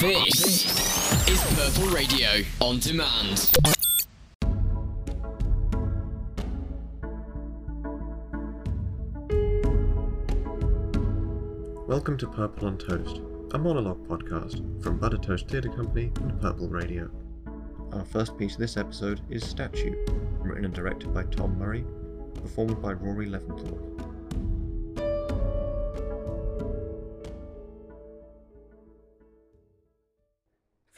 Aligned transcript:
This 0.00 0.64
is 1.28 1.42
Purple 1.56 1.88
Radio 1.92 2.28
on 2.60 2.78
demand. 2.78 3.50
Welcome 11.88 12.16
to 12.18 12.28
Purple 12.28 12.68
on 12.68 12.78
Toast, 12.78 13.20
a 13.54 13.58
monologue 13.58 14.06
podcast 14.06 14.62
from 14.84 15.00
Butter 15.00 15.18
Toast 15.18 15.48
Theatre 15.48 15.68
Company 15.68 16.12
and 16.20 16.40
Purple 16.40 16.68
Radio. 16.68 17.10
Our 17.92 18.04
first 18.04 18.38
piece 18.38 18.52
of 18.54 18.60
this 18.60 18.76
episode 18.76 19.20
is 19.28 19.42
Statue, 19.42 19.96
written 20.38 20.66
and 20.66 20.74
directed 20.74 21.12
by 21.12 21.24
Tom 21.24 21.58
Murray, 21.58 21.84
performed 22.34 22.80
by 22.80 22.92
Rory 22.92 23.26
Leventhorpe. 23.26 24.17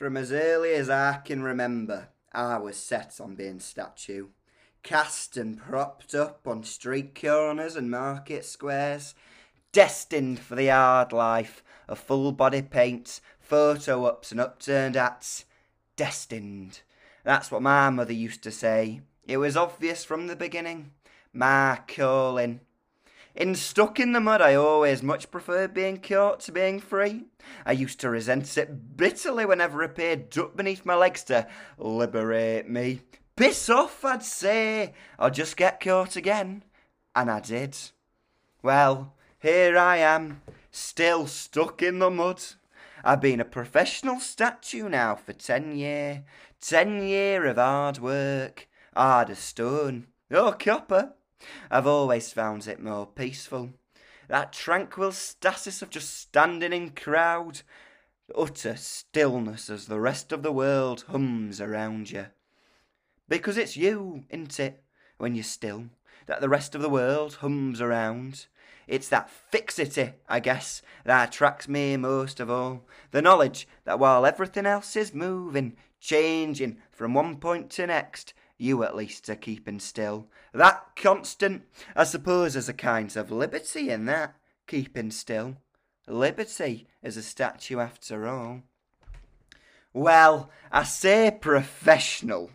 From 0.00 0.16
as 0.16 0.32
early 0.32 0.72
as 0.72 0.88
I 0.88 1.20
can 1.22 1.42
remember, 1.42 2.08
I 2.32 2.56
was 2.56 2.78
set 2.78 3.20
on 3.20 3.34
being 3.34 3.60
statue. 3.60 4.28
Cast 4.82 5.36
and 5.36 5.58
propped 5.58 6.14
up 6.14 6.46
on 6.46 6.64
street 6.64 7.14
corners 7.14 7.76
and 7.76 7.90
market 7.90 8.46
squares, 8.46 9.14
destined 9.72 10.40
for 10.40 10.54
the 10.54 10.68
hard 10.68 11.12
life 11.12 11.62
of 11.86 11.98
full 11.98 12.32
body 12.32 12.62
paints, 12.62 13.20
photo 13.40 14.06
ups 14.06 14.32
and 14.32 14.40
upturned 14.40 14.94
hats. 14.94 15.44
Destined. 15.96 16.80
That's 17.22 17.50
what 17.50 17.60
my 17.60 17.90
mother 17.90 18.14
used 18.14 18.42
to 18.44 18.50
say. 18.50 19.02
It 19.24 19.36
was 19.36 19.54
obvious 19.54 20.02
from 20.02 20.28
the 20.28 20.34
beginning. 20.34 20.92
My 21.34 21.80
calling. 21.86 22.60
In 23.40 23.54
Stuck 23.54 23.98
in 23.98 24.12
the 24.12 24.20
Mud, 24.20 24.42
I 24.42 24.54
always 24.54 25.02
much 25.02 25.30
preferred 25.30 25.72
being 25.72 25.96
caught 25.96 26.40
to 26.40 26.52
being 26.52 26.78
free. 26.78 27.24
I 27.64 27.72
used 27.72 27.98
to 28.00 28.10
resent 28.10 28.58
it 28.58 28.98
bitterly 28.98 29.46
whenever 29.46 29.82
a 29.82 29.88
pair 29.88 30.16
ducked 30.16 30.58
beneath 30.58 30.84
my 30.84 30.94
legs 30.94 31.24
to 31.24 31.48
liberate 31.78 32.68
me. 32.68 33.00
Piss 33.36 33.70
off, 33.70 34.04
I'd 34.04 34.22
say, 34.22 34.92
or 35.18 35.30
just 35.30 35.56
get 35.56 35.80
caught 35.80 36.16
again. 36.16 36.64
And 37.16 37.30
I 37.30 37.40
did. 37.40 37.78
Well, 38.62 39.14
here 39.38 39.78
I 39.78 39.96
am, 39.96 40.42
still 40.70 41.26
stuck 41.26 41.82
in 41.82 41.98
the 41.98 42.10
mud. 42.10 42.42
I've 43.02 43.22
been 43.22 43.40
a 43.40 43.46
professional 43.46 44.20
statue 44.20 44.86
now 44.90 45.14
for 45.14 45.32
ten 45.32 45.74
year. 45.74 46.24
Ten 46.60 47.02
year 47.02 47.46
of 47.46 47.56
hard 47.56 48.00
work. 48.00 48.68
Hard 48.94 49.30
as 49.30 49.38
stone. 49.38 50.08
Oh, 50.30 50.52
copper. 50.52 51.14
I've 51.70 51.86
always 51.86 52.32
found 52.32 52.66
it 52.66 52.80
more 52.80 53.06
peaceful. 53.06 53.70
That 54.28 54.52
tranquil 54.52 55.12
stasis 55.12 55.82
of 55.82 55.90
just 55.90 56.16
standing 56.16 56.72
in 56.72 56.90
crowd. 56.90 57.62
Utter 58.36 58.76
stillness 58.76 59.68
as 59.68 59.86
the 59.86 60.00
rest 60.00 60.32
of 60.32 60.42
the 60.42 60.52
world 60.52 61.04
hums 61.08 61.60
around 61.60 62.10
you. 62.10 62.26
Because 63.28 63.56
it's 63.56 63.76
you, 63.76 64.24
isn't 64.30 64.60
it, 64.60 64.82
when 65.18 65.34
you're 65.34 65.44
still, 65.44 65.86
that 66.26 66.40
the 66.40 66.48
rest 66.48 66.74
of 66.74 66.82
the 66.82 66.88
world 66.88 67.34
hums 67.34 67.80
around. 67.80 68.46
It's 68.86 69.08
that 69.08 69.30
fixity, 69.30 70.14
I 70.28 70.40
guess, 70.40 70.82
that 71.04 71.28
attracts 71.28 71.68
me 71.68 71.96
most 71.96 72.40
of 72.40 72.50
all. 72.50 72.86
The 73.12 73.22
knowledge 73.22 73.68
that 73.84 73.98
while 74.00 74.26
everything 74.26 74.66
else 74.66 74.96
is 74.96 75.14
moving, 75.14 75.76
changing 76.00 76.78
from 76.90 77.14
one 77.14 77.36
point 77.36 77.70
to 77.70 77.86
next, 77.86 78.34
you 78.60 78.82
at 78.84 78.96
least 78.96 79.28
are 79.30 79.36
keeping 79.36 79.80
still. 79.80 80.28
That 80.52 80.96
constant, 80.96 81.62
I 81.96 82.04
suppose 82.04 82.52
there's 82.52 82.68
a 82.68 82.74
kind 82.74 83.14
of 83.16 83.30
liberty 83.30 83.90
in 83.90 84.06
that, 84.06 84.34
keeping 84.66 85.10
still. 85.10 85.56
Liberty 86.06 86.86
is 87.02 87.16
a 87.16 87.22
statue 87.22 87.78
after 87.78 88.28
all. 88.28 88.62
Well, 89.92 90.50
I 90.70 90.84
say 90.84 91.36
professional. 91.40 92.50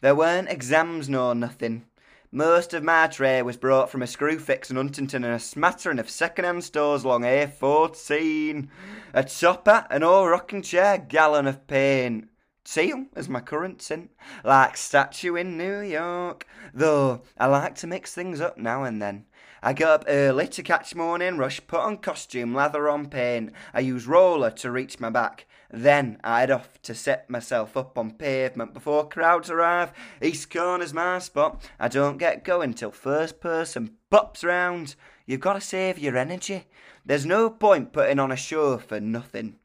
There 0.00 0.14
weren't 0.14 0.50
exams 0.50 1.08
nor 1.08 1.34
nothing. 1.34 1.86
Most 2.30 2.74
of 2.74 2.82
my 2.82 3.06
tray 3.06 3.40
was 3.42 3.56
brought 3.56 3.90
from 3.90 4.02
a 4.02 4.06
Screwfix 4.06 4.70
in 4.70 4.76
Huntingdon 4.76 5.24
and 5.24 5.34
a 5.34 5.38
smattering 5.38 5.98
of 5.98 6.10
second-hand 6.10 6.64
stores 6.64 7.04
along 7.04 7.22
A14. 7.22 8.68
A 9.14 9.24
chopper, 9.24 9.86
an 9.90 10.02
old 10.02 10.28
rocking 10.28 10.62
chair, 10.62 10.98
gallon 10.98 11.46
of 11.46 11.66
paint. 11.66 12.28
Teal 12.66 13.06
is 13.14 13.28
my 13.28 13.40
current 13.40 13.78
tint, 13.78 14.10
like 14.42 14.76
statue 14.76 15.36
in 15.36 15.56
New 15.56 15.80
York. 15.80 16.48
Though 16.74 17.22
I 17.38 17.46
like 17.46 17.76
to 17.76 17.86
mix 17.86 18.12
things 18.12 18.40
up 18.40 18.58
now 18.58 18.82
and 18.82 19.00
then. 19.00 19.26
I 19.62 19.72
get 19.72 19.88
up 19.88 20.04
early 20.08 20.48
to 20.48 20.64
catch 20.64 20.94
morning 20.94 21.38
rush, 21.38 21.64
put 21.68 21.78
on 21.78 21.98
costume, 21.98 22.54
lather 22.54 22.88
on 22.88 23.06
paint. 23.06 23.52
I 23.72 23.80
use 23.80 24.08
roller 24.08 24.50
to 24.50 24.72
reach 24.72 24.98
my 24.98 25.10
back. 25.10 25.46
Then 25.70 26.18
I 26.24 26.40
head 26.40 26.50
off 26.50 26.82
to 26.82 26.94
set 26.94 27.30
myself 27.30 27.76
up 27.76 27.96
on 27.96 28.10
pavement 28.10 28.74
before 28.74 29.08
crowds 29.08 29.48
arrive. 29.48 29.92
East 30.20 30.52
Corner's 30.52 30.92
my 30.92 31.20
spot. 31.20 31.62
I 31.78 31.86
don't 31.86 32.18
get 32.18 32.44
going 32.44 32.74
till 32.74 32.90
first 32.90 33.40
person 33.40 33.92
pops 34.10 34.42
round. 34.42 34.96
You've 35.24 35.40
got 35.40 35.52
to 35.52 35.60
save 35.60 36.00
your 36.00 36.16
energy. 36.16 36.66
There's 37.04 37.26
no 37.26 37.48
point 37.48 37.92
putting 37.92 38.18
on 38.18 38.32
a 38.32 38.36
show 38.36 38.78
for 38.78 39.00
nothing. 39.00 39.56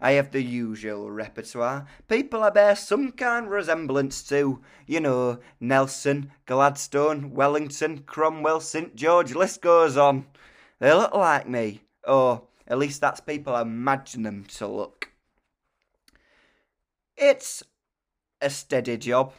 I 0.00 0.12
have 0.12 0.30
the 0.30 0.42
usual 0.42 1.10
repertoire. 1.10 1.86
People 2.08 2.42
I 2.42 2.50
bear 2.50 2.74
some 2.74 3.12
kind 3.12 3.46
of 3.46 3.52
resemblance 3.52 4.22
to. 4.28 4.60
You 4.86 5.00
know, 5.00 5.38
Nelson, 5.60 6.32
Gladstone, 6.46 7.32
Wellington, 7.32 8.04
Cromwell, 8.04 8.60
St. 8.60 8.94
George, 8.96 9.34
list 9.34 9.60
goes 9.60 9.96
on. 9.96 10.26
They 10.78 10.92
look 10.92 11.14
like 11.14 11.48
me. 11.48 11.82
Or 12.06 12.44
at 12.66 12.78
least 12.78 13.00
that's 13.00 13.20
people 13.20 13.54
I 13.54 13.62
imagine 13.62 14.22
them 14.22 14.44
to 14.56 14.66
look. 14.66 15.10
It's 17.16 17.62
a 18.40 18.48
steady 18.48 18.96
job. 18.96 19.34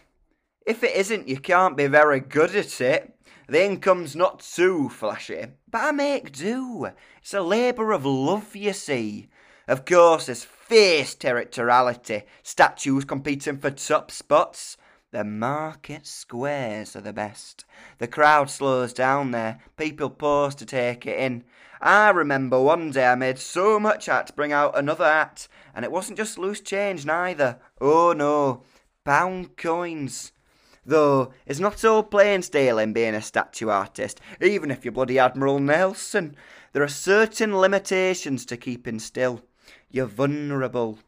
If 0.67 0.83
it 0.83 0.95
isn't, 0.95 1.27
you 1.27 1.37
can't 1.37 1.75
be 1.75 1.87
very 1.87 2.19
good 2.19 2.55
at 2.55 2.79
it. 2.79 3.15
The 3.47 3.65
income's 3.65 4.15
not 4.15 4.39
too 4.39 4.89
flashy, 4.89 5.47
but 5.69 5.81
I 5.81 5.91
make 5.91 6.31
do. 6.31 6.89
It's 7.21 7.33
a 7.33 7.41
labour 7.41 7.91
of 7.91 8.05
love, 8.05 8.55
you 8.55 8.71
see. 8.71 9.27
Of 9.71 9.85
course, 9.85 10.25
there's 10.25 10.43
fierce 10.43 11.15
territoriality, 11.15 12.23
statues 12.43 13.05
competing 13.05 13.57
for 13.57 13.71
top 13.71 14.11
spots. 14.11 14.75
The 15.11 15.23
market 15.23 16.05
squares 16.05 16.93
are 16.93 16.99
the 16.99 17.13
best. 17.13 17.63
The 17.97 18.09
crowd 18.09 18.49
slows 18.49 18.91
down 18.91 19.31
there, 19.31 19.61
people 19.77 20.09
pause 20.09 20.55
to 20.55 20.65
take 20.65 21.05
it 21.05 21.17
in. 21.17 21.45
I 21.79 22.09
remember 22.09 22.61
one 22.61 22.91
day 22.91 23.07
I 23.07 23.15
made 23.15 23.39
so 23.39 23.79
much 23.79 24.07
hat 24.07 24.27
to 24.27 24.33
bring 24.33 24.51
out 24.51 24.77
another 24.77 25.05
hat, 25.05 25.47
and 25.73 25.85
it 25.85 25.91
wasn't 25.93 26.17
just 26.17 26.37
loose 26.37 26.59
change 26.59 27.05
neither. 27.05 27.57
Oh 27.79 28.11
no, 28.11 28.63
pound 29.05 29.55
coins. 29.55 30.33
Though 30.85 31.31
it's 31.45 31.61
not 31.61 31.85
all 31.85 32.03
plain 32.03 32.41
stealing 32.41 32.91
being 32.91 33.15
a 33.15 33.21
statue 33.21 33.69
artist, 33.69 34.19
even 34.41 34.69
if 34.69 34.83
you're 34.83 34.91
bloody 34.91 35.17
Admiral 35.17 35.59
Nelson. 35.59 36.35
There 36.73 36.83
are 36.83 36.89
certain 36.89 37.57
limitations 37.57 38.45
to 38.47 38.57
keeping 38.57 38.99
still. 38.99 39.43
You're 39.93 40.05
vulnerable, 40.05 40.99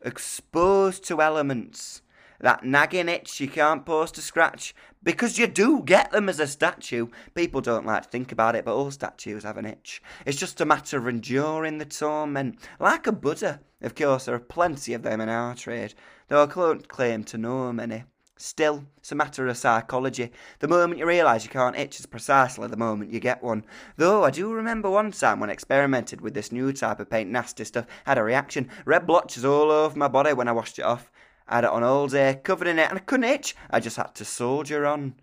exposed 0.00 1.02
to 1.06 1.20
elements. 1.20 2.02
That 2.38 2.64
nagging 2.64 3.08
itch 3.08 3.40
you 3.40 3.48
can't 3.48 3.84
pause 3.84 4.12
to 4.12 4.22
scratch, 4.22 4.74
because 5.02 5.38
you 5.38 5.48
do 5.48 5.82
get 5.82 6.12
them 6.12 6.28
as 6.28 6.38
a 6.38 6.46
statue. 6.46 7.08
People 7.34 7.60
don't 7.60 7.84
like 7.84 8.04
to 8.04 8.08
think 8.08 8.30
about 8.30 8.54
it, 8.54 8.64
but 8.64 8.76
all 8.76 8.92
statues 8.92 9.42
have 9.42 9.56
an 9.56 9.66
itch. 9.66 10.00
It's 10.24 10.38
just 10.38 10.60
a 10.60 10.64
matter 10.64 10.98
of 10.98 11.08
enduring 11.08 11.78
the 11.78 11.84
torment. 11.84 12.60
Like 12.78 13.08
a 13.08 13.12
Buddha. 13.12 13.60
Of 13.82 13.96
course, 13.96 14.26
there 14.26 14.36
are 14.36 14.38
plenty 14.38 14.94
of 14.94 15.02
them 15.02 15.20
in 15.20 15.28
our 15.28 15.56
trade, 15.56 15.94
though 16.28 16.44
I 16.44 16.46
can't 16.46 16.86
claim 16.86 17.24
to 17.24 17.38
know 17.38 17.72
many. 17.72 18.04
Still, 18.40 18.86
it's 18.96 19.12
a 19.12 19.14
matter 19.14 19.46
of 19.46 19.56
psychology. 19.58 20.32
The 20.60 20.68
moment 20.68 20.98
you 20.98 21.04
realise 21.04 21.44
you 21.44 21.50
can't 21.50 21.76
itch 21.76 22.00
is 22.00 22.06
precisely 22.06 22.68
the 22.68 22.76
moment 22.76 23.12
you 23.12 23.20
get 23.20 23.42
one. 23.42 23.66
Though 23.96 24.24
I 24.24 24.30
do 24.30 24.50
remember 24.50 24.88
one 24.88 25.12
time 25.12 25.40
when 25.40 25.50
I 25.50 25.52
experimented 25.52 26.22
with 26.22 26.32
this 26.32 26.50
new 26.50 26.72
type 26.72 27.00
of 27.00 27.10
paint, 27.10 27.28
nasty 27.28 27.64
stuff, 27.64 27.84
had 28.06 28.16
a 28.16 28.22
reaction. 28.22 28.70
Red 28.86 29.06
blotches 29.06 29.44
all 29.44 29.70
over 29.70 29.98
my 29.98 30.08
body 30.08 30.32
when 30.32 30.48
I 30.48 30.52
washed 30.52 30.78
it 30.78 30.86
off. 30.86 31.12
I 31.46 31.56
had 31.56 31.64
it 31.64 31.70
on 31.70 31.82
all 31.82 32.08
day, 32.08 32.40
covered 32.42 32.66
in 32.66 32.78
it, 32.78 32.88
and 32.88 32.98
I 32.98 33.02
couldn't 33.02 33.24
itch. 33.24 33.54
I 33.68 33.78
just 33.78 33.98
had 33.98 34.14
to 34.14 34.24
soldier 34.24 34.86
on. 34.86 35.16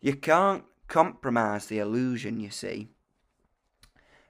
You 0.00 0.16
can't 0.16 0.64
compromise 0.88 1.66
the 1.66 1.78
illusion, 1.78 2.40
you 2.40 2.50
see. 2.50 2.88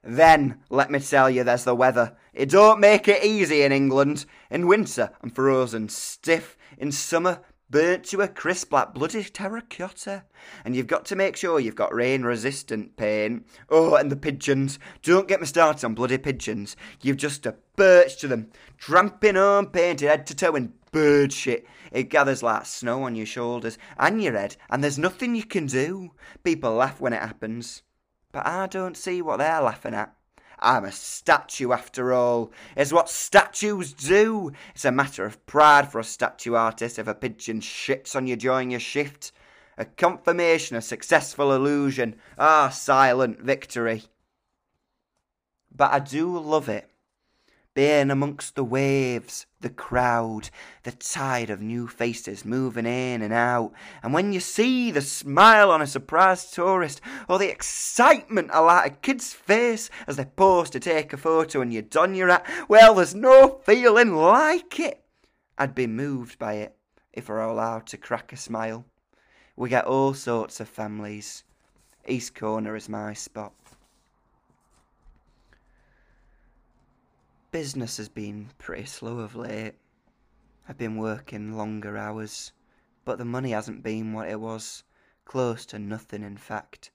Then, 0.02 0.60
let 0.68 0.90
me 0.90 1.00
tell 1.00 1.30
you, 1.30 1.44
there's 1.44 1.64
the 1.64 1.74
weather. 1.74 2.14
It 2.34 2.50
don't 2.50 2.78
make 2.78 3.08
it 3.08 3.24
easy 3.24 3.62
in 3.62 3.72
England. 3.72 4.26
In 4.50 4.66
winter, 4.66 5.12
I'm 5.22 5.30
frozen 5.30 5.88
stiff. 5.88 6.58
In 6.76 6.92
summer, 6.92 7.40
burnt 7.74 8.04
to 8.04 8.20
a 8.20 8.28
crisp 8.28 8.72
like 8.72 8.94
bloody 8.94 9.24
terracotta. 9.24 10.22
And 10.64 10.76
you've 10.76 10.86
got 10.86 11.04
to 11.06 11.16
make 11.16 11.34
sure 11.34 11.58
you've 11.58 11.74
got 11.74 11.92
rain 11.92 12.22
resistant 12.22 12.96
paint. 12.96 13.48
Oh, 13.68 13.96
and 13.96 14.12
the 14.12 14.16
pigeons. 14.16 14.78
Don't 15.02 15.26
get 15.26 15.40
me 15.40 15.46
started 15.46 15.84
on 15.84 15.96
bloody 15.96 16.18
pigeons. 16.18 16.76
You've 17.02 17.16
just 17.16 17.46
a 17.46 17.56
birch 17.74 18.16
to 18.20 18.28
them, 18.28 18.52
tramping 18.78 19.34
home 19.34 19.66
painted 19.66 20.06
head 20.06 20.24
to 20.28 20.36
toe 20.36 20.54
in 20.54 20.74
bird 20.92 21.32
shit. 21.32 21.66
It 21.90 22.10
gathers 22.10 22.44
like 22.44 22.64
snow 22.64 23.02
on 23.02 23.16
your 23.16 23.26
shoulders 23.26 23.76
and 23.98 24.22
your 24.22 24.34
head, 24.34 24.54
and 24.70 24.84
there's 24.84 24.96
nothing 24.96 25.34
you 25.34 25.44
can 25.44 25.66
do. 25.66 26.12
People 26.44 26.74
laugh 26.74 27.00
when 27.00 27.12
it 27.12 27.22
happens. 27.22 27.82
But 28.30 28.46
I 28.46 28.68
don't 28.68 28.96
see 28.96 29.20
what 29.20 29.38
they're 29.38 29.60
laughing 29.60 29.94
at. 29.94 30.14
I'm 30.64 30.86
a 30.86 30.92
statue 30.92 31.72
after 31.72 32.14
all. 32.14 32.50
It's 32.74 32.92
what 32.92 33.10
statues 33.10 33.92
do. 33.92 34.52
It's 34.74 34.86
a 34.86 34.90
matter 34.90 35.26
of 35.26 35.44
pride 35.44 35.92
for 35.92 35.98
a 35.98 36.04
statue 36.04 36.54
artist 36.54 36.98
if 36.98 37.06
a 37.06 37.14
pigeon 37.14 37.60
shits 37.60 38.16
on 38.16 38.26
you 38.26 38.36
during 38.36 38.70
your 38.70 38.80
shift. 38.80 39.30
A 39.76 39.84
confirmation 39.84 40.76
of 40.76 40.84
successful 40.84 41.52
illusion. 41.52 42.16
Ah, 42.38 42.70
silent 42.70 43.40
victory. 43.40 44.04
But 45.70 45.92
I 45.92 45.98
do 45.98 46.38
love 46.38 46.70
it 46.70 46.88
being 47.74 48.10
amongst 48.10 48.54
the 48.54 48.64
waves, 48.64 49.46
the 49.60 49.68
crowd, 49.68 50.48
the 50.84 50.92
tide 50.92 51.50
of 51.50 51.60
new 51.60 51.88
faces 51.88 52.44
moving 52.44 52.86
in 52.86 53.20
and 53.20 53.32
out. 53.32 53.72
And 54.02 54.14
when 54.14 54.32
you 54.32 54.40
see 54.40 54.92
the 54.92 55.02
smile 55.02 55.70
on 55.70 55.82
a 55.82 55.86
surprised 55.86 56.54
tourist, 56.54 57.00
or 57.28 57.38
the 57.38 57.50
excitement 57.50 58.50
a 58.52 58.62
like 58.62 58.92
a 58.92 58.96
kid's 58.96 59.32
face 59.32 59.90
as 60.06 60.16
they 60.16 60.24
pause 60.24 60.70
to 60.70 60.80
take 60.80 61.12
a 61.12 61.16
photo 61.16 61.60
and 61.60 61.72
you 61.72 61.82
don 61.82 62.14
your 62.14 62.28
hat, 62.28 62.46
well, 62.68 62.94
there's 62.94 63.14
no 63.14 63.60
feeling 63.64 64.14
like 64.14 64.78
it. 64.78 65.02
I'd 65.58 65.74
be 65.74 65.88
moved 65.88 66.38
by 66.38 66.54
it 66.54 66.76
if 67.12 67.28
we're 67.28 67.40
allowed 67.40 67.86
to 67.88 67.96
crack 67.96 68.32
a 68.32 68.36
smile. 68.36 68.84
We 69.56 69.68
get 69.68 69.84
all 69.84 70.14
sorts 70.14 70.60
of 70.60 70.68
families. 70.68 71.44
East 72.06 72.34
Corner 72.34 72.76
is 72.76 72.88
my 72.88 73.14
spot. 73.14 73.52
Business 77.54 77.98
has 77.98 78.08
been 78.08 78.50
pretty 78.58 78.84
slow 78.84 79.20
of 79.20 79.36
late. 79.36 79.74
I've 80.68 80.76
been 80.76 80.96
working 80.96 81.56
longer 81.56 81.96
hours, 81.96 82.50
but 83.04 83.16
the 83.16 83.24
money 83.24 83.52
hasn't 83.52 83.84
been 83.84 84.12
what 84.12 84.28
it 84.28 84.40
was. 84.40 84.82
Close 85.24 85.64
to 85.66 85.78
nothing, 85.78 86.24
in 86.24 86.36
fact. 86.36 86.90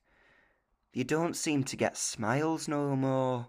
You 0.92 1.06
don't 1.06 1.38
seem 1.38 1.64
to 1.64 1.78
get 1.78 1.96
smiles 1.96 2.68
no 2.68 2.94
more. 2.98 3.48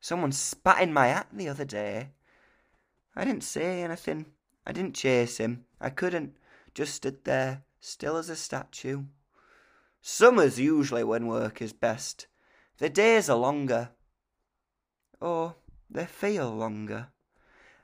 Someone 0.00 0.32
spat 0.32 0.82
in 0.82 0.92
my 0.92 1.06
hat 1.06 1.28
the 1.32 1.48
other 1.48 1.64
day. 1.64 2.10
I 3.16 3.24
didn't 3.24 3.42
say 3.42 3.82
anything. 3.82 4.26
I 4.66 4.72
didn't 4.72 4.96
chase 4.96 5.38
him. 5.38 5.64
I 5.80 5.88
couldn't. 5.88 6.36
Just 6.74 6.92
stood 6.92 7.24
there, 7.24 7.62
still 7.80 8.18
as 8.18 8.28
a 8.28 8.36
statue. 8.36 9.04
Summer's 10.02 10.60
usually 10.60 11.04
when 11.04 11.26
work 11.26 11.62
is 11.62 11.72
best. 11.72 12.26
The 12.76 12.90
days 12.90 13.30
are 13.30 13.38
longer. 13.38 13.92
Oh, 15.22 15.54
they 15.90 16.06
feel 16.06 16.50
longer. 16.50 17.08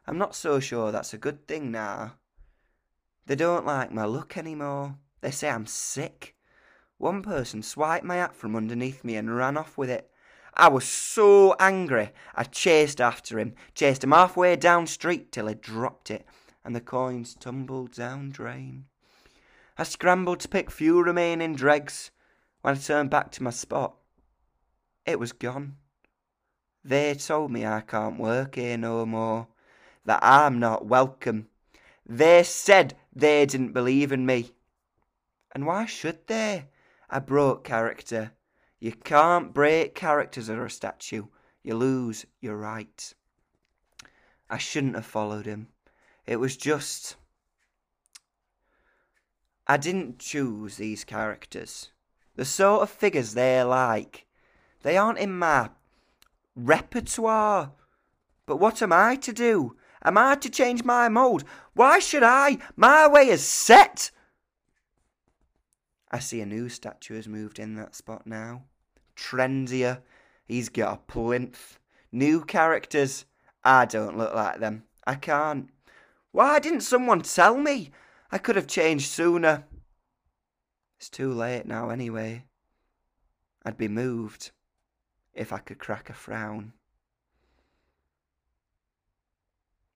I'm 0.07 0.19
not 0.19 0.35
so 0.35 0.61
sure 0.61 0.91
that's 0.91 1.15
a 1.15 1.19
good 1.19 1.47
thing 1.47 1.71
now. 1.71 2.15
They 3.27 3.37
don't 3.37 3.67
like 3.67 3.93
my 3.93 4.05
look 4.05 4.37
anymore. 4.37 4.97
They 5.21 5.31
say 5.31 5.51
I'm 5.51 5.67
sick. 5.67 6.35
One 6.99 7.23
person 7.23 7.63
swiped 7.63 8.05
my 8.05 8.17
hat 8.17 8.35
from 8.35 8.57
underneath 8.57 9.05
me 9.05 9.17
and 9.17 9.35
ran 9.35 9.57
off 9.57 9.79
with 9.79 9.89
it. 9.89 10.11
I 10.55 10.69
was 10.69 10.85
so 10.85 11.55
angry. 11.61 12.11
I 12.35 12.45
chased 12.45 13.01
after 13.01 13.39
him, 13.39 13.55
chased 13.75 14.05
him 14.05 14.11
halfway 14.11 14.57
down 14.57 14.87
street 14.87 15.33
till 15.33 15.47
he 15.47 15.55
dropped 15.55 16.11
it, 16.11 16.27
and 16.65 16.75
the 16.75 16.81
coins 16.81 17.35
tumbled 17.35 17.93
down 17.93 18.31
drain. 18.31 18.87
I 19.79 19.85
scrambled 19.85 20.41
to 20.41 20.49
pick 20.49 20.71
few 20.71 21.03
remaining 21.03 21.55
dregs. 21.55 22.11
When 22.61 22.75
I 22.75 22.79
turned 22.79 23.09
back 23.09 23.31
to 23.33 23.43
my 23.43 23.51
spot, 23.51 23.95
it 25.07 25.19
was 25.19 25.33
gone. 25.33 25.77
They 26.85 27.15
told 27.15 27.51
me 27.51 27.67
I 27.67 27.83
can't 27.83 28.19
work 28.19 28.55
here 28.55 28.79
no 28.79 29.05
more, 29.05 29.49
that 30.05 30.21
I'm 30.23 30.59
not 30.59 30.87
welcome. 30.87 31.49
They 32.07 32.43
said 32.43 32.97
they 33.15 33.45
didn't 33.47 33.73
believe 33.73 34.13
in 34.13 34.25
me. 34.25 34.53
And 35.53 35.67
why 35.67 35.87
should 35.87 36.27
they? 36.27 36.69
I 37.11 37.19
broke 37.19 37.65
character. 37.65 38.33
You 38.79 38.93
can't 38.93 39.53
break 39.53 39.95
characters 39.95 40.49
or 40.49 40.65
a 40.65 40.71
statue. 40.71 41.25
You 41.63 41.75
lose 41.75 42.25
your 42.41 42.57
right. 42.57 43.15
I 44.49 44.59
shouldn't 44.59 44.95
have 44.95 45.05
followed 45.05 45.47
him. 45.47 45.69
It 46.27 46.37
was 46.37 46.57
just. 46.57 47.17
I 49.67 49.77
didn't 49.77 50.19
choose 50.19 50.77
these 50.77 51.05
characters. 51.05 51.91
The 52.37 52.45
sort 52.45 52.83
of 52.83 52.91
figures 52.91 53.35
they're 53.35 53.65
like. 53.65 54.27
They 54.83 54.97
aren't 54.97 55.19
in 55.19 55.39
my 55.39 55.71
repertoire. 56.55 57.73
But 58.47 58.57
what 58.57 58.83
am 58.83 58.93
I 58.93 59.17
to 59.17 59.33
do? 59.33 59.77
Am 60.03 60.17
I 60.17 60.35
to 60.37 60.49
change 60.49 60.85
my 60.85 61.09
mould? 61.09 61.45
Why 61.75 61.99
should 61.99 62.23
I? 62.23 62.59
My 62.77 63.07
way 63.07 63.29
is 63.29 63.45
set. 63.45 64.11
I 66.11 66.19
see 66.19 66.41
a 66.41 66.47
new 66.47 66.69
statue 66.69 67.17
has 67.17 67.29
moved 67.29 67.59
in 67.59 67.77
that 67.77 67.95
spot 67.95 68.27
now. 68.27 68.65
Trendier. 69.15 70.01
He's 70.49 70.69
got 70.69 70.95
a 70.95 71.13
plinth. 71.13 71.79
New 72.11 72.45
characters. 72.45 73.27
I 73.63 73.85
don't 73.85 74.19
look 74.19 74.35
like 74.35 74.59
them. 74.59 74.85
I 75.07 75.15
can't. 75.15 75.69
Why 76.33 76.59
didn't 76.59 76.81
someone 76.81 77.21
tell 77.21 77.57
me? 77.57 77.91
I 78.33 78.39
could 78.39 78.57
have 78.57 78.67
changed 78.67 79.11
sooner. 79.11 79.65
It's 80.99 81.11
too 81.11 81.33
late 81.33 81.67
now, 81.67 81.91
anyway. 81.91 82.45
I'd 83.65 83.79
be 83.79 83.89
moved 83.89 84.51
if 85.35 85.53
I 85.53 85.59
could 85.59 85.79
crack 85.79 86.11
a 86.11 86.13
frown. 86.13 86.73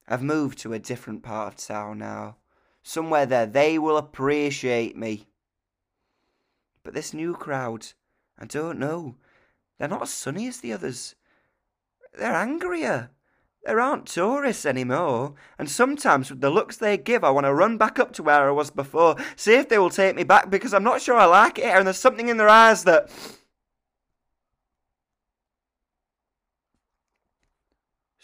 I've 0.06 0.22
moved 0.22 0.58
to 0.58 0.72
a 0.72 0.78
different 0.78 1.22
part 1.22 1.48
of 1.54 1.66
town 1.66 1.98
now, 1.98 2.36
somewhere 2.82 3.26
there 3.26 3.46
they 3.46 3.78
will 3.78 3.96
appreciate 3.96 4.96
me. 4.96 5.26
But 6.82 6.92
this 6.92 7.14
new 7.14 7.34
crowd, 7.34 7.86
I 8.38 8.44
don't 8.44 8.78
know. 8.78 9.16
They're 9.78 9.88
not 9.88 10.02
as 10.02 10.10
sunny 10.10 10.46
as 10.46 10.60
the 10.60 10.72
others. 10.74 11.14
They're 12.16 12.34
angrier. 12.34 13.10
There 13.64 13.80
aren't 13.80 14.06
tourists 14.06 14.66
anymore, 14.66 15.34
and 15.58 15.70
sometimes 15.70 16.28
with 16.28 16.42
the 16.42 16.50
looks 16.50 16.76
they 16.76 16.98
give, 16.98 17.24
I 17.24 17.30
want 17.30 17.46
to 17.46 17.54
run 17.54 17.78
back 17.78 17.98
up 17.98 18.12
to 18.12 18.22
where 18.22 18.46
I 18.46 18.52
was 18.52 18.70
before, 18.70 19.16
see 19.36 19.54
if 19.54 19.70
they 19.70 19.78
will 19.78 19.88
take 19.88 20.14
me 20.14 20.22
back 20.22 20.50
because 20.50 20.74
I'm 20.74 20.84
not 20.84 21.00
sure 21.00 21.16
I 21.16 21.24
like 21.24 21.58
it 21.58 21.64
and 21.64 21.86
there's 21.86 21.96
something 21.96 22.28
in 22.28 22.36
their 22.36 22.48
eyes 22.48 22.84
that. 22.84 23.10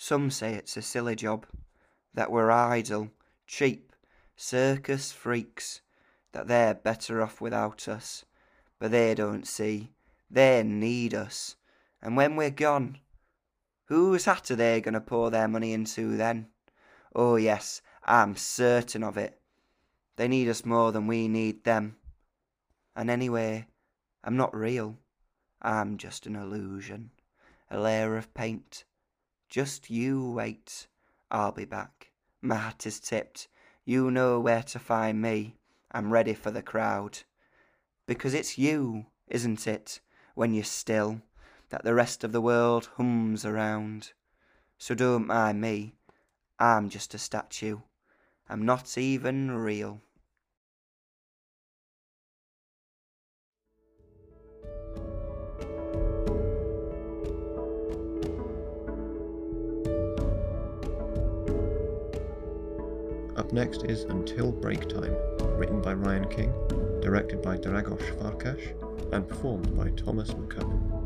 Some 0.02 0.30
say 0.30 0.54
it's 0.54 0.78
a 0.78 0.82
silly 0.82 1.14
job, 1.14 1.44
that 2.14 2.32
we're 2.32 2.50
idle, 2.50 3.10
cheap, 3.46 3.92
circus 4.34 5.12
freaks, 5.12 5.82
that 6.32 6.48
they're 6.48 6.72
better 6.72 7.20
off 7.20 7.42
without 7.42 7.86
us. 7.86 8.24
But 8.78 8.92
they 8.92 9.14
don't 9.14 9.46
see. 9.46 9.92
They 10.30 10.62
need 10.62 11.12
us. 11.12 11.56
And 12.00 12.16
when 12.16 12.34
we're 12.34 12.48
gone, 12.48 12.96
whose 13.88 14.24
hat 14.24 14.50
are 14.50 14.56
they 14.56 14.80
going 14.80 14.94
to 14.94 15.02
pour 15.02 15.30
their 15.30 15.48
money 15.48 15.74
into 15.74 16.16
then? 16.16 16.46
Oh, 17.14 17.36
yes, 17.36 17.82
I'm 18.02 18.36
certain 18.36 19.04
of 19.04 19.18
it. 19.18 19.38
They 20.16 20.28
need 20.28 20.48
us 20.48 20.64
more 20.64 20.92
than 20.92 21.08
we 21.08 21.28
need 21.28 21.64
them. 21.64 21.96
And 22.96 23.10
anyway, 23.10 23.66
I'm 24.24 24.38
not 24.38 24.56
real. 24.56 24.96
I'm 25.60 25.98
just 25.98 26.24
an 26.24 26.36
illusion, 26.36 27.10
a 27.70 27.78
layer 27.78 28.16
of 28.16 28.32
paint 28.32 28.84
just 29.50 29.90
you 29.90 30.30
wait. 30.30 30.86
I'll 31.28 31.50
be 31.50 31.64
back. 31.64 32.12
My 32.40 32.54
hat 32.54 32.86
is 32.86 33.00
tipped. 33.00 33.48
You 33.84 34.10
know 34.10 34.38
where 34.38 34.62
to 34.62 34.78
find 34.78 35.20
me. 35.20 35.56
I'm 35.90 36.12
ready 36.12 36.34
for 36.34 36.52
the 36.52 36.62
crowd. 36.62 37.18
Because 38.06 38.32
it's 38.32 38.56
you, 38.56 39.06
isn't 39.26 39.66
it, 39.66 40.00
when 40.36 40.54
you're 40.54 40.62
still, 40.62 41.20
that 41.70 41.82
the 41.82 41.94
rest 41.94 42.22
of 42.22 42.30
the 42.30 42.40
world 42.40 42.90
hums 42.96 43.44
around. 43.44 44.12
So 44.78 44.94
don't 44.94 45.26
mind 45.26 45.60
me. 45.60 45.94
I'm 46.60 46.88
just 46.88 47.12
a 47.14 47.18
statue. 47.18 47.80
I'm 48.48 48.64
not 48.64 48.96
even 48.96 49.50
real. 49.50 50.00
Next 63.52 63.82
is 63.82 64.04
Until 64.04 64.52
Break 64.52 64.88
Time, 64.88 65.16
written 65.58 65.82
by 65.82 65.94
Ryan 65.94 66.28
King, 66.28 66.52
directed 67.00 67.42
by 67.42 67.56
Dragos 67.56 68.00
Farkas, 68.20 68.62
and 69.12 69.28
performed 69.28 69.76
by 69.76 69.90
Thomas 69.90 70.30
McCubbin. 70.30 71.00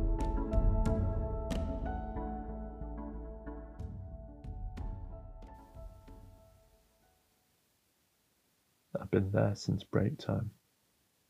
I've 9.00 9.10
been 9.10 9.30
there 9.32 9.54
since 9.54 9.82
break 9.82 10.18
time, 10.18 10.50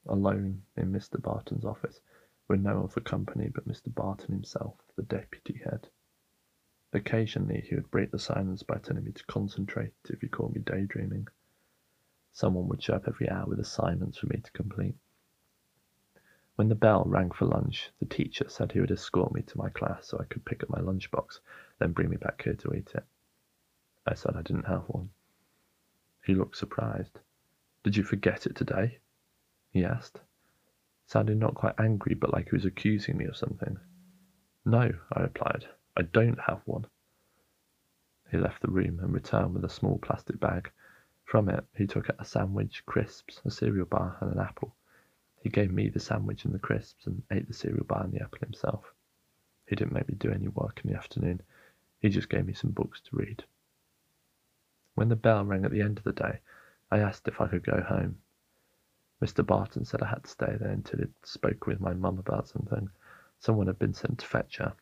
alone 0.09 0.63
in 0.77 0.91
Mr. 0.91 1.23
Barton's 1.23 1.65
office, 1.65 2.01
with 2.49 2.59
no 2.59 2.83
other 2.83 3.01
company 3.01 3.51
but 3.55 3.69
Mr. 3.69 3.95
Barton 3.95 4.33
himself, 4.33 4.75
the 4.97 5.05
deputy 5.05 5.61
head. 5.63 5.89
Occasionally 6.95 7.61
he 7.61 7.75
would 7.75 7.91
break 7.91 8.13
the 8.13 8.21
silence 8.21 8.63
by 8.63 8.79
telling 8.79 9.03
me 9.03 9.11
to 9.11 9.25
concentrate 9.25 9.93
if 10.09 10.21
he 10.21 10.29
caught 10.29 10.55
me 10.55 10.61
daydreaming. 10.61 11.27
Someone 12.33 12.69
would 12.69 12.81
show 12.81 12.95
up 12.95 13.09
every 13.09 13.29
hour 13.29 13.47
with 13.47 13.59
assignments 13.59 14.19
for 14.19 14.29
me 14.29 14.41
to 14.41 14.53
complete. 14.53 14.95
When 16.55 16.69
the 16.69 16.77
bell 16.77 17.05
rang 17.05 17.33
for 17.33 17.47
lunch, 17.47 17.91
the 17.99 18.07
teacher 18.07 18.49
said 18.49 18.71
he 18.71 18.81
would 18.81 18.93
escort 18.93 19.35
me 19.35 19.43
to 19.43 19.59
my 19.59 19.71
class 19.71 20.07
so 20.07 20.21
I 20.21 20.25
could 20.25 20.45
pick 20.45 20.63
up 20.63 20.71
my 20.71 20.79
lunchbox, 20.79 21.41
then 21.81 21.91
bring 21.91 22.11
me 22.11 22.17
back 22.17 22.43
here 22.43 22.55
to 22.55 22.73
eat 22.75 22.93
it. 22.95 23.05
I 24.07 24.15
said 24.15 24.37
I 24.37 24.43
didn't 24.43 24.67
have 24.67 24.85
one. 24.89 25.11
He 26.25 26.37
looked 26.37 26.57
surprised. 26.57 27.19
Did 27.83 27.97
you 27.97 28.05
forget 28.05 28.47
it 28.47 28.55
today? 28.55 28.99
he 29.73 29.85
asked, 29.85 30.21
sounding 31.07 31.41
not 31.41 31.57
quite 31.57 31.75
angry 31.81 32.15
but 32.15 32.33
like 32.33 32.51
he 32.51 32.55
was 32.55 32.65
accusing 32.65 33.17
me 33.17 33.25
of 33.25 33.37
something. 33.37 33.79
No, 34.65 34.93
I 35.13 35.21
replied, 35.21 35.67
I 35.97 36.03
don't 36.03 36.41
have 36.41 36.61
one. 36.65 36.87
He 38.31 38.37
left 38.37 38.63
the 38.63 38.71
room 38.71 38.99
and 39.01 39.13
returned 39.13 39.55
with 39.55 39.65
a 39.65 39.69
small 39.69 39.99
plastic 39.99 40.41
bag. 40.41 40.71
From 41.25 41.49
it, 41.49 41.65
he 41.77 41.87
took 41.87 42.11
out 42.11 42.17
a 42.21 42.25
sandwich, 42.25 42.85
crisps, 42.85 43.41
a 43.45 43.51
cereal 43.51 43.87
bar, 43.87 44.17
and 44.21 44.33
an 44.33 44.41
apple. 44.41 44.75
He 45.41 45.51
gave 45.51 45.71
me 45.71 45.89
the 45.89 46.01
sandwich 46.01 46.45
and 46.45 46.53
the 46.53 46.59
crisps 46.59 47.07
and 47.07 47.23
ate 47.31 47.47
the 47.47 47.55
cereal 47.55 47.85
bar 47.85 48.03
and 48.03 48.13
the 48.13 48.23
apple 48.23 48.41
himself. 48.41 48.93
He 49.67 49.77
didn't 49.77 49.93
make 49.93 50.09
me 50.09 50.15
do 50.15 50.33
any 50.33 50.49
work 50.49 50.81
in 50.83 50.91
the 50.91 50.97
afternoon. 50.97 51.43
He 52.01 52.09
just 52.09 52.29
gave 52.29 52.45
me 52.47 52.55
some 52.55 52.73
books 52.73 53.01
to 53.03 53.17
read. 53.17 53.45
When 54.95 55.09
the 55.09 55.17
bell 55.17 55.45
rang 55.45 55.65
at 55.65 55.71
the 55.71 55.83
end 55.83 55.99
of 55.99 56.05
the 56.05 56.13
day, 56.13 56.41
I 56.91 56.99
asked 56.99 57.29
if 57.29 57.41
I 57.41 57.47
could 57.47 57.63
go 57.63 57.81
home. 57.81 58.19
Mr. 59.23 59.47
Barton 59.47 59.85
said 59.85 60.03
I 60.03 60.09
had 60.09 60.25
to 60.25 60.31
stay 60.31 60.57
there 60.57 60.71
until 60.71 60.99
he'd 61.01 61.15
spoken 61.23 61.73
with 61.73 61.81
my 61.81 61.95
mum 61.95 62.19
about 62.19 62.49
something. 62.49 62.91
Someone 63.39 63.69
had 63.69 63.79
been 63.79 63.95
sent 63.95 64.19
to 64.19 64.27
fetch 64.27 64.59
her, 64.59 64.75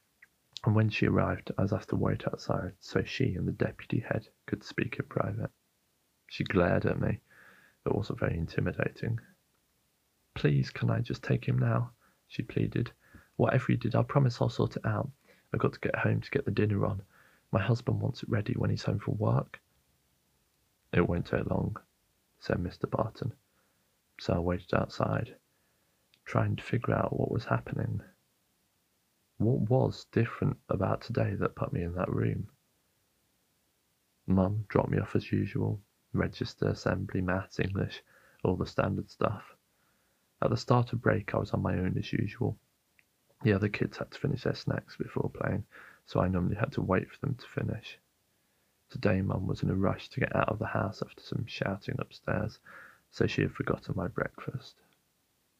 and 0.64 0.74
when 0.74 0.90
she 0.90 1.06
arrived, 1.06 1.50
I 1.58 1.62
was 1.62 1.72
asked 1.72 1.88
to 1.90 1.96
wait 1.96 2.26
outside 2.26 2.72
so 2.78 3.02
she 3.02 3.34
and 3.34 3.48
the 3.48 3.52
deputy 3.52 4.00
head 4.00 4.28
could 4.46 4.62
speak 4.62 4.96
in 4.98 5.06
private. 5.06 5.50
She 6.28 6.44
glared 6.44 6.86
at 6.86 7.00
me, 7.00 7.20
but 7.84 7.92
also 7.92 8.14
very 8.14 8.36
intimidating. 8.36 9.18
Please, 10.34 10.70
can 10.70 10.90
I 10.90 11.00
just 11.00 11.22
take 11.22 11.44
him 11.44 11.58
now? 11.58 11.90
She 12.28 12.42
pleaded. 12.42 12.92
Whatever 13.36 13.72
you 13.72 13.76
did, 13.76 13.94
I 13.94 14.02
promise 14.02 14.40
I'll 14.40 14.48
sort 14.48 14.76
it 14.76 14.86
out. 14.86 15.10
I've 15.52 15.60
got 15.60 15.74
to 15.74 15.80
get 15.80 15.96
home 15.96 16.20
to 16.20 16.30
get 16.30 16.44
the 16.44 16.50
dinner 16.50 16.86
on. 16.86 17.02
My 17.50 17.60
husband 17.60 18.00
wants 18.00 18.22
it 18.22 18.30
ready 18.30 18.54
when 18.54 18.70
he's 18.70 18.84
home 18.84 18.98
from 18.98 19.18
work. 19.18 19.60
It 20.92 21.06
won't 21.06 21.26
take 21.26 21.50
long, 21.50 21.76
said 22.38 22.58
Mr. 22.58 22.88
Barton. 22.88 23.32
So 24.20 24.34
I 24.34 24.38
waited 24.38 24.72
outside, 24.74 25.34
trying 26.24 26.56
to 26.56 26.62
figure 26.62 26.94
out 26.94 27.18
what 27.18 27.30
was 27.32 27.44
happening. 27.44 28.00
What 29.38 29.68
was 29.68 30.04
different 30.12 30.58
about 30.68 31.00
today 31.00 31.34
that 31.34 31.56
put 31.56 31.72
me 31.72 31.82
in 31.82 31.94
that 31.94 32.12
room? 32.12 32.48
Mum 34.26 34.64
dropped 34.68 34.90
me 34.90 34.98
off 34.98 35.16
as 35.16 35.32
usual 35.32 35.80
register, 36.12 36.68
assembly, 36.68 37.20
maths, 37.20 37.58
English, 37.58 38.02
all 38.44 38.56
the 38.56 38.66
standard 38.66 39.10
stuff. 39.10 39.56
At 40.42 40.50
the 40.50 40.56
start 40.56 40.92
of 40.92 41.00
break, 41.00 41.34
I 41.34 41.38
was 41.38 41.52
on 41.52 41.62
my 41.62 41.78
own 41.78 41.96
as 41.98 42.12
usual. 42.12 42.58
The 43.42 43.52
other 43.52 43.68
kids 43.68 43.96
had 43.96 44.10
to 44.10 44.18
finish 44.18 44.44
their 44.44 44.54
snacks 44.54 44.96
before 44.96 45.30
playing, 45.30 45.64
so 46.06 46.20
I 46.20 46.28
normally 46.28 46.56
had 46.56 46.72
to 46.72 46.82
wait 46.82 47.10
for 47.10 47.18
them 47.20 47.34
to 47.34 47.46
finish. 47.46 47.98
Today, 48.90 49.22
Mum 49.22 49.46
was 49.46 49.62
in 49.62 49.70
a 49.70 49.74
rush 49.74 50.08
to 50.10 50.20
get 50.20 50.36
out 50.36 50.48
of 50.48 50.58
the 50.58 50.66
house 50.66 51.02
after 51.02 51.22
some 51.22 51.46
shouting 51.46 51.96
upstairs, 51.98 52.58
so 53.10 53.26
she 53.26 53.42
had 53.42 53.52
forgotten 53.52 53.94
my 53.96 54.08
breakfast. 54.08 54.76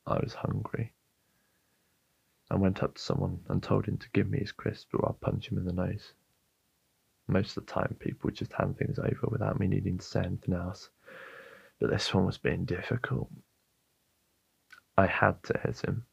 I 0.06 0.18
was 0.18 0.34
hungry. 0.34 0.92
I 2.52 2.56
went 2.56 2.82
up 2.82 2.96
to 2.96 3.00
someone 3.00 3.40
and 3.48 3.62
told 3.62 3.86
him 3.86 3.96
to 3.96 4.10
give 4.12 4.28
me 4.28 4.38
his 4.38 4.52
crisps 4.52 4.92
or 4.92 5.06
I'll 5.06 5.14
punch 5.14 5.48
him 5.48 5.56
in 5.56 5.64
the 5.64 5.72
nose. 5.72 6.12
Most 7.26 7.56
of 7.56 7.64
the 7.64 7.72
time, 7.72 7.96
people 7.98 8.20
would 8.24 8.34
just 8.34 8.52
hand 8.52 8.76
things 8.76 8.98
over 8.98 9.26
without 9.28 9.58
me 9.58 9.66
needing 9.66 9.96
to 9.96 10.04
say 10.04 10.20
anything 10.20 10.52
else, 10.52 10.90
but 11.80 11.88
this 11.88 12.12
one 12.12 12.26
was 12.26 12.36
being 12.36 12.66
difficult. 12.66 13.30
I 14.98 15.06
had 15.06 15.42
to 15.44 15.58
hit 15.64 15.80
him. 15.80 16.04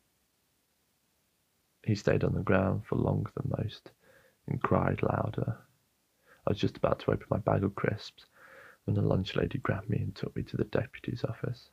He 1.84 1.94
stayed 1.94 2.24
on 2.24 2.34
the 2.34 2.42
ground 2.42 2.86
for 2.86 2.96
longer 2.96 3.32
than 3.36 3.52
most 3.58 3.92
and 4.48 4.62
cried 4.62 5.04
louder. 5.04 5.58
I 6.48 6.52
was 6.52 6.58
just 6.58 6.78
about 6.78 7.02
to 7.02 7.12
open 7.12 7.28
my 7.30 7.40
bag 7.40 7.66
of 7.66 7.76
crisps 7.76 8.28
when 8.86 8.96
the 8.96 9.02
lunch 9.02 9.36
lady 9.36 9.58
grabbed 9.58 9.90
me 9.90 9.98
and 9.98 10.16
took 10.16 10.34
me 10.38 10.44
to 10.44 10.56
the 10.56 10.64
deputy's 10.64 11.26
office. 11.26 11.70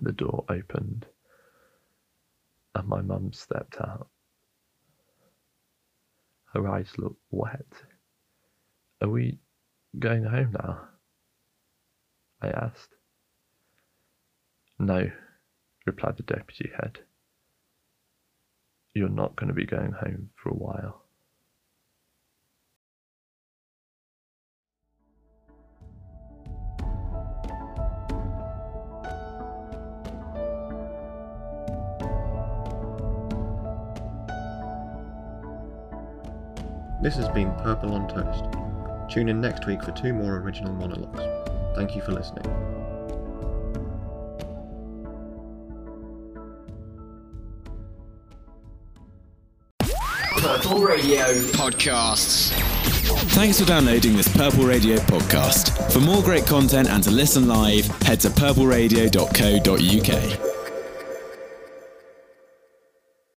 The 0.00 0.12
door 0.12 0.46
opened 0.48 1.04
and 2.74 2.88
my 2.88 3.00
mum 3.00 3.32
stepped 3.32 3.76
out. 3.80 4.08
Her 6.52 6.68
eyes 6.68 6.90
looked 6.98 7.20
wet. 7.30 7.66
Are 9.00 9.08
we 9.08 9.38
going 9.98 10.24
home 10.24 10.52
now? 10.52 10.80
I 12.40 12.48
asked. 12.48 12.94
No, 14.78 15.10
replied 15.86 16.16
the 16.16 16.22
deputy 16.22 16.70
head. 16.76 16.98
You're 18.94 19.08
not 19.08 19.36
going 19.36 19.48
to 19.48 19.54
be 19.54 19.66
going 19.66 19.92
home 19.92 20.30
for 20.36 20.50
a 20.50 20.54
while. 20.54 21.03
This 37.04 37.14
has 37.16 37.28
been 37.28 37.52
Purple 37.56 37.92
on 37.92 38.08
Toast. 38.08 38.46
Tune 39.12 39.28
in 39.28 39.38
next 39.38 39.66
week 39.66 39.82
for 39.82 39.92
two 39.92 40.14
more 40.14 40.38
original 40.38 40.72
monologues. 40.72 41.20
Thank 41.76 41.94
you 41.94 42.00
for 42.00 42.12
listening. 42.12 42.44
Purple 50.38 50.80
Radio 50.80 51.24
Podcasts. 51.52 52.52
Thanks 53.34 53.60
for 53.60 53.66
downloading 53.66 54.16
this 54.16 54.34
Purple 54.34 54.64
Radio 54.64 54.96
podcast. 54.96 55.92
For 55.92 56.00
more 56.00 56.22
great 56.22 56.46
content 56.46 56.88
and 56.88 57.04
to 57.04 57.10
listen 57.10 57.46
live, 57.46 57.84
head 58.00 58.20
to 58.20 58.30
purpleradio.co.uk. 58.30 60.43